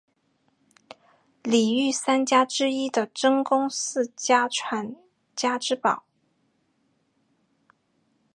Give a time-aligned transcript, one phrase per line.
[1.43, 4.95] 里御三家之一的真宫寺家传
[5.35, 6.05] 家之宝。